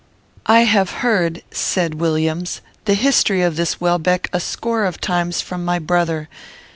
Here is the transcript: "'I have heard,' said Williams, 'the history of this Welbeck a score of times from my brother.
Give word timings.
"'I 0.47 0.61
have 0.61 0.89
heard,' 1.05 1.43
said 1.51 1.93
Williams, 1.93 2.61
'the 2.85 2.95
history 2.95 3.43
of 3.43 3.55
this 3.55 3.79
Welbeck 3.79 4.29
a 4.33 4.39
score 4.39 4.85
of 4.85 4.99
times 4.99 5.41
from 5.41 5.63
my 5.63 5.77
brother. 5.77 6.27